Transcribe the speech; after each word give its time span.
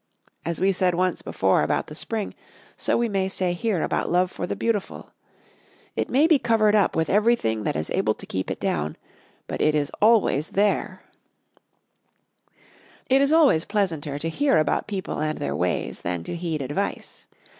As 0.45 0.59
we 0.59 0.71
said 0.71 0.95
once 0.95 1.21
before 1.21 1.61
about 1.61 1.85
the 1.85 1.93
spring, 1.93 2.33
so 2.75 2.97
we 2.97 3.07
may 3.07 3.29
say 3.29 3.53
here 3.53 3.83
about 3.83 4.09
love 4.09 4.31
for 4.31 4.47
the 4.47 4.55
beautiful: 4.55 5.11
it 5.95 6.09
may 6.09 6.25
be 6.25 6.39
covered 6.39 6.73
up 6.73 6.95
with 6.95 7.07
every 7.07 7.35
thing 7.35 7.65
that 7.65 7.75
is 7.75 7.91
able 7.91 8.15
to 8.15 8.25
keep 8.25 8.49
it 8.49 8.59
down, 8.59 8.95
but 9.45 9.61
it 9.61 9.75
is 9.75 9.91
always 10.01 10.49
there. 10.57 11.03
It 13.11 13.21
is 13.21 13.31
always 13.31 13.63
pleasanter 13.63 14.17
to 14.17 14.27
hear 14.29 14.57
about 14.57 14.87
people 14.87 15.19
and 15.19 15.37
their 15.37 15.55
ways 15.55 16.01
than 16.01 16.23
to 16.23 16.35
heed 16.35 16.63
advice. 16.63 17.27